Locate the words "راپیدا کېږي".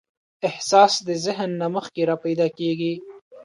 2.11-2.93